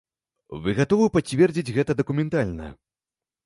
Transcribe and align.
Вы 0.63 0.73
гатовы 0.79 1.11
пацвердзіць 1.19 1.75
гэта 1.77 1.99
дакументальна? 2.03 2.75